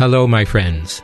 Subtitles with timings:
[0.00, 1.02] Hello, my friends.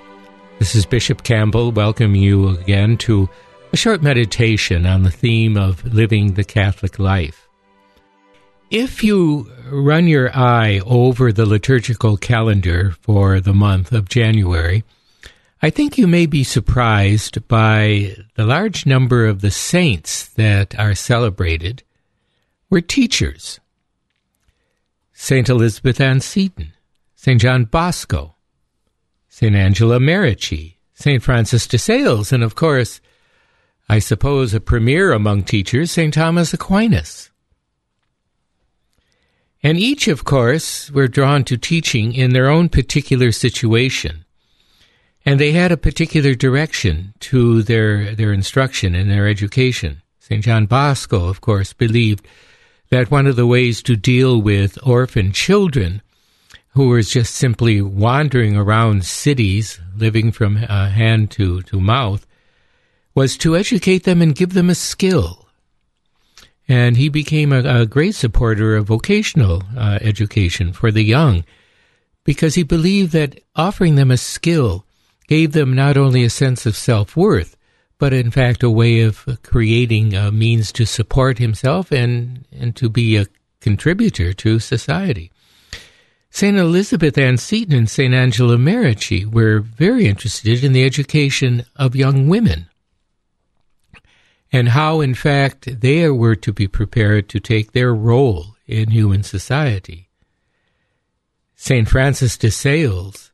[0.59, 1.71] This is Bishop Campbell.
[1.71, 3.29] Welcome you again to
[3.75, 7.47] a short meditation on the theme of living the Catholic life.
[8.71, 14.83] If you run your eye over the liturgical calendar for the month of January,
[15.61, 20.95] I think you may be surprised by the large number of the saints that are
[20.95, 21.83] celebrated
[22.71, 23.61] were teachers.
[25.13, 25.51] St.
[25.51, 26.73] Elizabeth Ann Seton,
[27.15, 27.39] St.
[27.39, 28.36] John Bosco,
[29.39, 29.55] St.
[29.55, 31.23] Angela Merici, St.
[31.23, 33.03] Francis de Sales, and of course,
[33.87, 36.15] I suppose a premier among teachers, St.
[36.15, 37.29] Thomas Aquinas.
[39.63, 44.25] And each, of course, were drawn to teaching in their own particular situation.
[45.27, 50.01] And they had a particular direction to their, their instruction and their education.
[50.19, 50.43] St.
[50.43, 52.27] John Bosco, of course, believed
[52.89, 56.01] that one of the ways to deal with orphan children
[56.77, 62.27] who was just simply wandering around cities, living from uh, hand to, to mouth,
[63.15, 65.49] was to educate them and give them a skill.
[66.69, 71.45] And he became a, a great supporter of vocational uh, education for the young
[72.25, 74.85] because he believed that offering them a skill
[75.29, 77.57] gave them not only a sense of self worth,
[77.97, 82.91] but in fact a way of creating a means to support himself and, and to
[82.91, 83.25] be a
[83.61, 85.33] contributor to society.
[86.31, 86.57] St.
[86.57, 88.13] Elizabeth Ann Seton and St.
[88.13, 92.67] Angela Merici were very interested in the education of young women
[94.53, 99.23] and how, in fact, they were to be prepared to take their role in human
[99.23, 100.09] society.
[101.57, 101.89] St.
[101.89, 103.33] Francis de Sales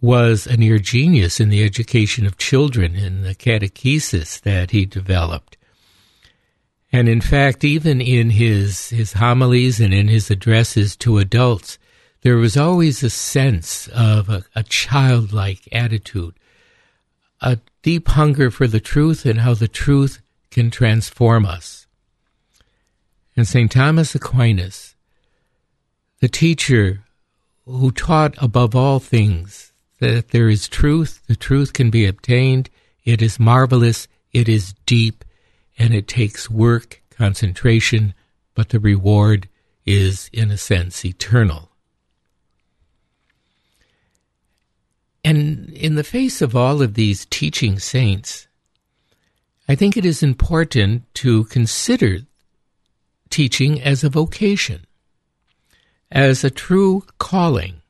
[0.00, 5.56] was a near genius in the education of children in the catechesis that he developed.
[6.92, 11.78] And in fact, even in his, his homilies and in his addresses to adults,
[12.22, 16.34] there was always a sense of a, a childlike attitude,
[17.40, 21.86] a deep hunger for the truth and how the truth can transform us.
[23.36, 23.70] And St.
[23.70, 24.94] Thomas Aquinas,
[26.20, 27.02] the teacher
[27.64, 32.70] who taught above all things that there is truth, the truth can be obtained,
[33.04, 35.24] it is marvelous, it is deep,
[35.78, 38.14] and it takes work, concentration,
[38.54, 39.48] but the reward
[39.84, 41.71] is, in a sense, eternal.
[45.24, 48.48] And in the face of all of these teaching saints,
[49.68, 52.18] I think it is important to consider
[53.30, 54.84] teaching as a vocation,
[56.10, 57.82] as a true calling.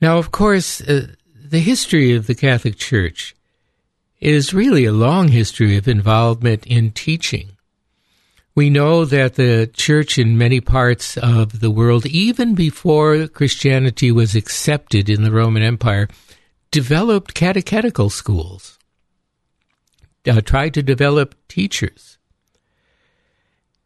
[0.00, 3.34] Now, of course, uh, the history of the Catholic Church
[4.20, 7.50] is really a long history of involvement in teaching.
[8.56, 14.36] We know that the church in many parts of the world, even before Christianity was
[14.36, 16.08] accepted in the Roman Empire,
[16.70, 18.78] developed catechetical schools,
[20.28, 22.18] uh, tried to develop teachers.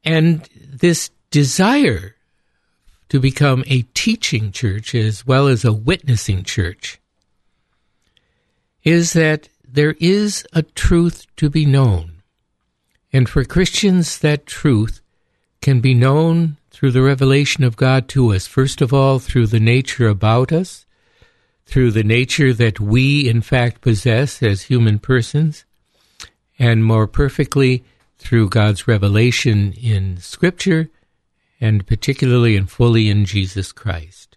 [0.04, 2.16] And this desire
[3.08, 7.00] to become a teaching church as well as a witnessing church
[8.84, 12.17] is that there is a truth to be known
[13.12, 15.00] and for Christians, that truth
[15.62, 19.60] can be known through the revelation of God to us, first of all, through the
[19.60, 20.86] nature about us,
[21.64, 25.64] through the nature that we, in fact, possess as human persons,
[26.58, 27.84] and more perfectly
[28.18, 30.90] through God's revelation in Scripture,
[31.60, 34.36] and particularly and fully in Jesus Christ.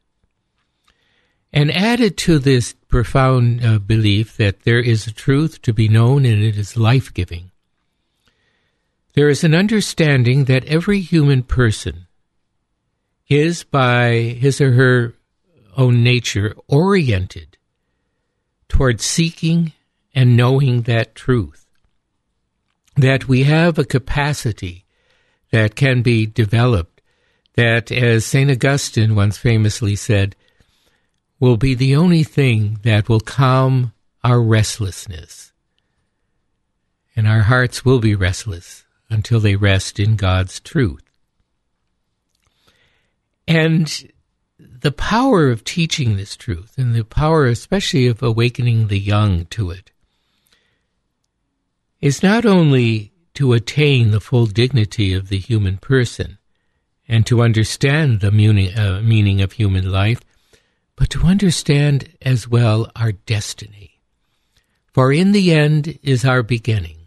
[1.54, 6.26] And added to this profound uh, belief that there is a truth to be known
[6.26, 7.51] and it is life giving
[9.14, 12.08] there is an understanding that every human person
[13.28, 15.14] is, by his or her
[15.78, 17.58] own nature, oriented
[18.68, 19.74] toward seeking
[20.14, 21.66] and knowing that truth.
[22.96, 24.86] That we have a capacity
[25.52, 27.02] that can be developed,
[27.56, 28.50] that, as St.
[28.50, 30.36] Augustine once famously said,
[31.40, 33.94] will be the only thing that will calm
[34.24, 35.52] our restlessness.
[37.16, 41.04] And our hearts will be restless until they rest in God's truth.
[43.48, 44.12] And
[44.58, 49.70] the power of teaching this truth and the power, especially of awakening the young to
[49.70, 49.92] it,
[52.00, 56.38] is not only to attain the full dignity of the human person
[57.08, 60.22] and to understand the meaning, uh, of human life,
[60.96, 64.00] but to understand as well our destiny.
[64.94, 67.01] For in the end is our beginning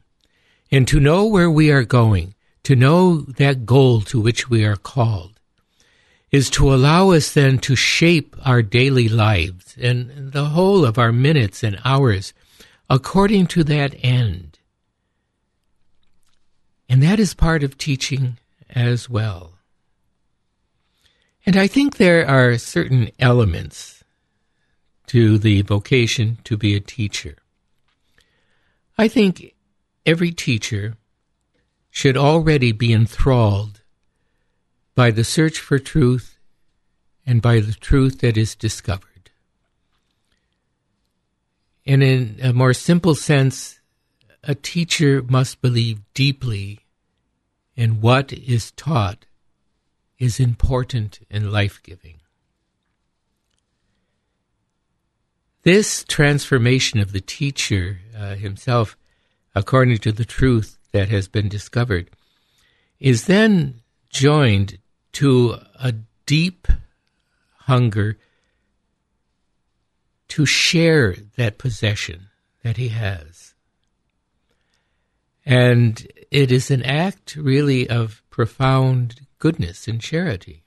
[0.75, 2.35] and to know where we are going,
[2.65, 5.39] to know that goal to which we are called,
[6.33, 11.13] is to allow us then to shape our daily lives and the whole of our
[11.13, 12.35] minutes and hours
[12.91, 14.59] according to that end.
[16.89, 18.39] And that is part of teaching
[18.69, 19.53] as well.
[21.47, 24.03] And I think there are certain elements
[25.07, 27.37] to the vocation to be a teacher.
[28.99, 29.54] I think
[30.07, 30.97] every teacher
[31.91, 33.83] should already be enthralled
[34.95, 36.39] by the search for truth
[37.27, 39.31] and by the truth that is discovered.
[41.87, 43.81] And in a more simple sense,
[44.43, 46.81] a teacher must believe deeply
[47.77, 49.27] in what is taught
[50.19, 52.21] is important and life giving.
[55.63, 58.97] This transformation of the teacher uh, himself,
[59.55, 62.11] according to the truth that has been discovered,
[62.99, 63.81] is then
[64.11, 64.79] joined
[65.13, 65.93] to a
[66.27, 66.69] deep
[67.59, 68.19] hunger
[70.29, 72.29] to share that possession
[72.63, 73.55] that he has.
[75.47, 80.65] And it is an act really of profound goodness and charity.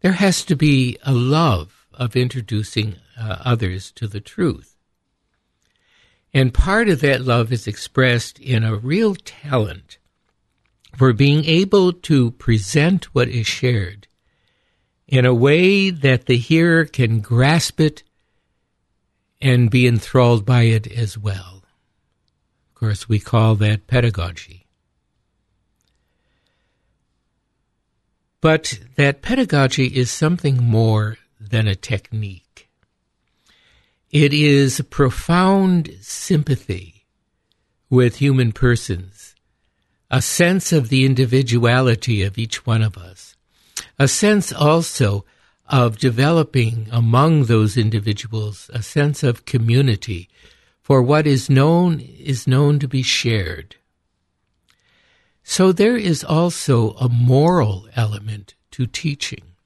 [0.00, 4.73] There has to be a love of introducing uh, others to the truth.
[6.34, 9.98] And part of that love is expressed in a real talent
[10.96, 14.08] for being able to present what is shared
[15.06, 18.02] in a way that the hearer can grasp it
[19.40, 21.62] and be enthralled by it as well.
[22.68, 24.66] Of course, we call that pedagogy.
[28.40, 32.43] But that pedagogy is something more than a technique.
[34.14, 37.04] It is profound sympathy
[37.90, 39.34] with human persons
[40.08, 43.34] a sense of the individuality of each one of us,
[43.98, 45.24] a sense also
[45.66, 50.28] of developing among those individuals a sense of community,
[50.80, 53.74] for what is known is known to be shared.
[55.42, 59.56] So there is also a moral element to teaching.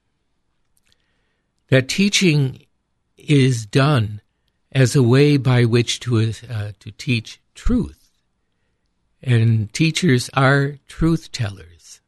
[1.67, 2.65] That teaching
[3.15, 4.21] is done
[4.71, 7.99] as a way by which to, uh, to teach truth
[9.21, 12.01] and teachers are truth tellers.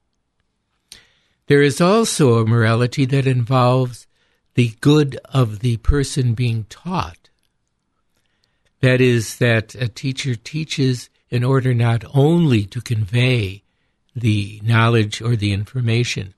[1.48, 4.08] There is also a morality that involves
[4.54, 7.30] the good of the person being taught.
[8.80, 13.64] That is, that a teacher teaches in order not only to convey
[14.16, 16.34] the knowledge or the information,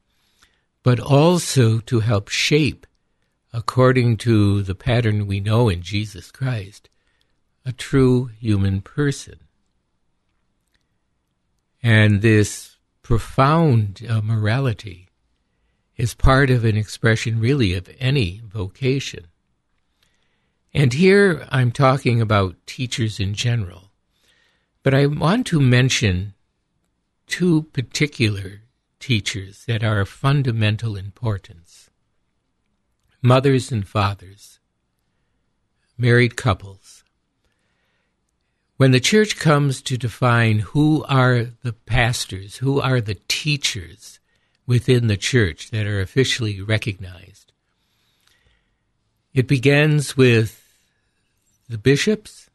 [0.84, 2.86] but also to help shape,
[3.54, 6.90] according to the pattern we know in Jesus Christ,
[7.64, 9.40] a true human person.
[11.84, 15.10] And this profound uh, morality
[15.96, 19.28] is part of an expression, really, of any vocation.
[20.74, 23.92] And here I'm talking about teachers in general.
[24.82, 26.34] But I want to mention
[27.28, 28.62] two particular
[29.00, 31.92] teachers that are of fundamental importance
[33.24, 34.60] mothers and fathers,
[35.98, 37.04] married couples.
[38.76, 44.20] When the church comes to define who are the pastors, who are the teachers
[44.68, 47.54] within the church that are officially recognized,
[49.34, 50.60] it begins with
[51.70, 52.50] the bishops,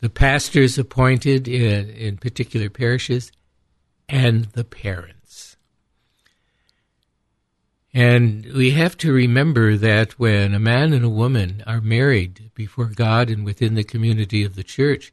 [0.00, 3.32] the pastors appointed in, in particular parishes,
[4.08, 5.17] and the parents.
[7.98, 12.84] And we have to remember that when a man and a woman are married before
[12.84, 15.12] God and within the community of the church,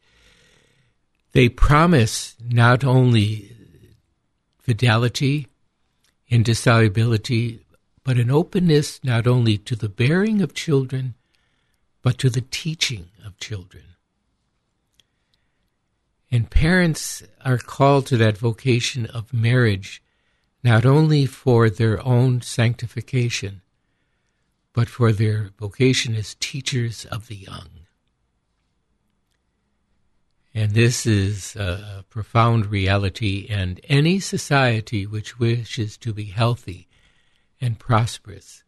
[1.32, 3.52] they promise not only
[4.60, 5.48] fidelity,
[6.30, 7.66] and indissolubility,
[8.04, 11.16] but an openness not only to the bearing of children,
[12.04, 13.96] but to the teaching of children.
[16.32, 20.04] And parents are called to that vocation of marriage
[20.66, 23.62] not only for their own sanctification,
[24.74, 27.70] but for their vocation as teachers of the young.
[30.56, 36.88] And this is a profound reality, and any society which wishes to be healthy
[37.62, 38.64] and prosperous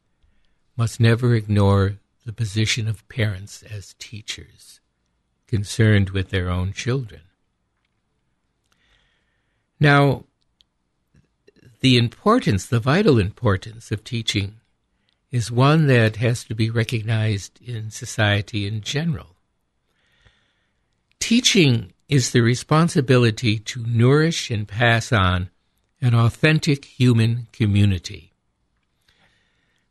[0.75, 4.81] must never ignore the position of parents as teachers,
[5.47, 7.21] concerned with their own children.
[9.79, 10.25] Now,
[11.79, 14.55] the importance, the vital importance of teaching
[15.31, 19.35] is one that has to be recognized in society in general.
[21.19, 25.49] Teaching is the responsibility to nourish and pass on
[26.01, 28.31] an authentic human community.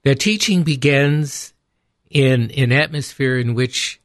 [0.02, 1.52] that teaching begins
[2.10, 4.00] in an atmosphere in which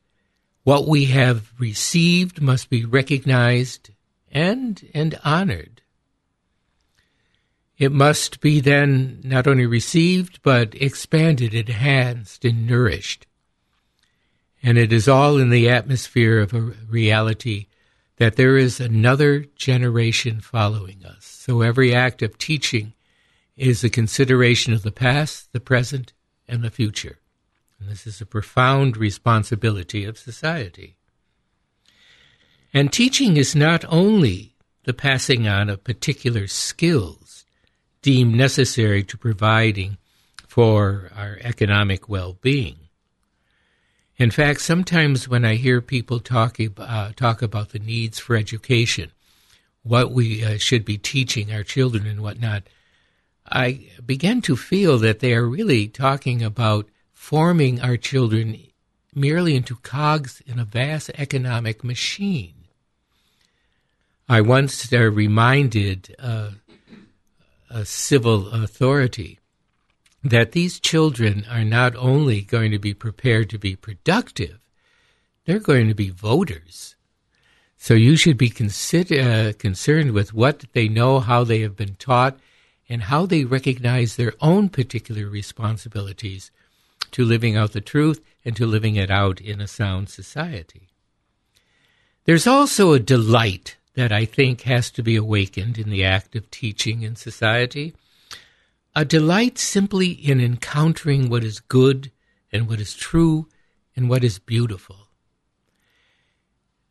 [0.64, 3.92] what we have received must be recognized
[4.32, 5.81] and, and honored.
[7.82, 13.26] It must be then not only received, but expanded, enhanced, and nourished.
[14.62, 17.66] And it is all in the atmosphere of a reality
[18.18, 21.26] that there is another generation following us.
[21.26, 22.94] So every act of teaching
[23.58, 26.14] is a consideration of the past, the present,
[26.48, 27.18] and the future.
[27.80, 30.98] And this is a profound responsibility of society.
[32.76, 37.41] And teaching is not only the passing on of particular skills
[38.02, 39.98] deemed necessary to providing
[40.48, 42.78] for our economic well being.
[44.18, 49.12] In fact, sometimes when I hear people talk, uh, talk about the needs for education,
[49.84, 52.64] what we uh, should be teaching our children and whatnot,
[53.50, 58.58] I begin to feel that they are really talking about forming our children
[59.14, 62.54] merely into cogs in a vast economic machine.
[64.30, 66.52] I once uh, reminded uh,
[67.74, 69.40] a civil authority
[70.24, 74.60] that these children are not only going to be prepared to be productive,
[75.46, 76.96] they're going to be voters.
[77.78, 81.96] So you should be consider, uh, concerned with what they know, how they have been
[81.96, 82.40] taught,
[82.88, 86.52] and how they recognize their own particular responsibilities
[87.12, 90.90] to living out the truth and to living it out in a sound society.
[92.26, 96.50] There's also a delight that I think has to be awakened in the act of
[96.50, 97.94] teaching in society.
[98.96, 102.12] A delight simply in encountering what is good
[102.52, 103.48] and what is true
[103.96, 105.08] and what is beautiful.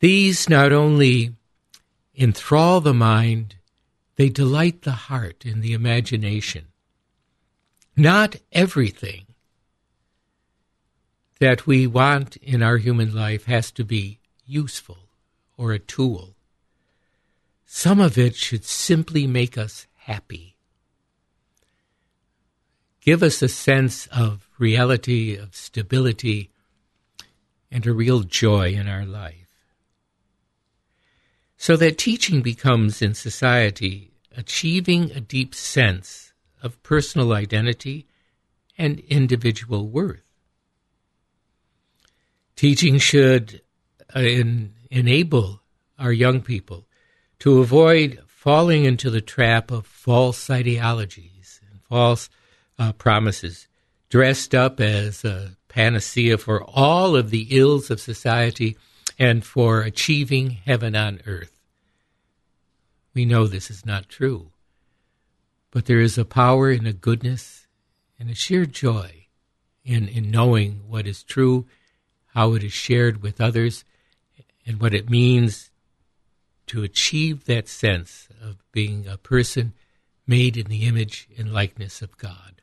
[0.01, 1.35] These not only
[2.15, 3.57] enthrall the mind,
[4.17, 6.67] they delight the heart and the imagination.
[7.97, 9.27] Not everything
[11.39, 15.09] that we want in our human life has to be useful
[15.57, 16.35] or a tool.
[17.73, 20.57] Some of it should simply make us happy.
[23.01, 26.51] Give us a sense of reality, of stability,
[27.71, 29.47] and a real joy in our life.
[31.57, 38.09] So that teaching becomes in society achieving a deep sense of personal identity
[38.77, 40.25] and individual worth.
[42.57, 43.63] Teaching should
[44.15, 44.25] uh,
[44.91, 45.63] enable
[45.97, 46.87] our young people
[47.41, 52.31] to avoid falling into the trap of false ideologies and false
[52.79, 53.67] uh, promises,
[54.09, 58.77] dressed up as a panacea for all of the ills of society
[59.19, 61.53] and for achieving heaven on earth.
[63.15, 64.51] We know this is not true.
[65.71, 67.67] But there is a power and a goodness
[68.19, 69.27] and a sheer joy
[69.85, 71.67] in, in knowing what is true,
[72.29, 73.85] how it is shared with others,
[74.67, 75.70] and what it means
[76.71, 79.73] to achieve that sense of being a person
[80.25, 82.63] made in the image and likeness of God.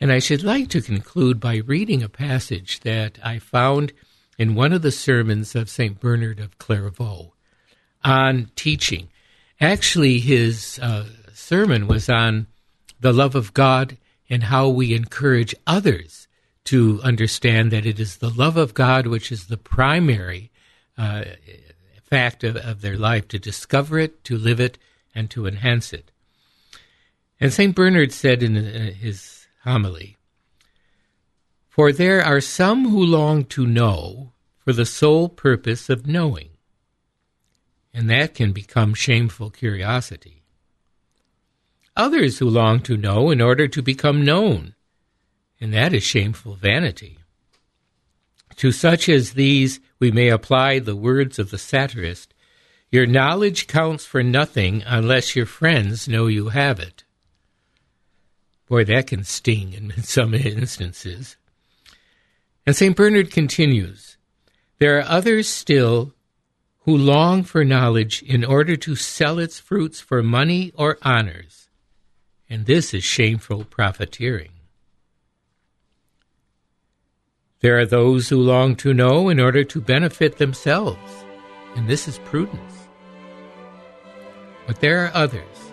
[0.00, 3.92] And I should like to conclude by reading a passage that I found
[4.38, 6.00] in one of the sermons of St.
[6.00, 7.34] Bernard of Clairvaux
[8.02, 9.10] on teaching.
[9.60, 11.04] Actually, his uh,
[11.34, 12.46] sermon was on
[12.98, 13.98] the love of God
[14.30, 16.28] and how we encourage others
[16.64, 20.50] to understand that it is the love of God which is the primary
[20.96, 21.24] uh,
[22.12, 24.78] fact of, of their life, to discover it, to live it,
[25.14, 26.10] and to enhance it.
[27.40, 27.74] And St.
[27.74, 30.16] Bernard said in uh, his homily,
[31.68, 36.52] For there are some who long to know for the sole purpose of knowing
[37.94, 40.42] and that can become shameful curiosity.
[41.96, 44.74] Others who long to know in order to become known,
[45.60, 47.18] and that is shameful vanity.
[48.56, 52.34] To such as these we may apply the words of the satirist
[52.90, 57.04] Your knowledge counts for nothing unless your friends know you have it.
[58.68, 61.36] Boy, that can sting in some instances.
[62.66, 62.96] And St.
[62.96, 64.16] Bernard continues
[64.78, 66.14] There are others still
[66.84, 71.68] who long for knowledge in order to sell its fruits for money or honors,
[72.48, 74.51] and this is shameful profiteering.
[77.62, 81.24] There are those who long to know in order to benefit themselves,
[81.76, 82.88] and this is prudence.
[84.66, 85.72] But there are others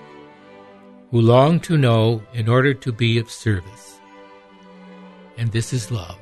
[1.09, 3.99] who long to know in order to be of service,
[5.35, 6.19] and this is love.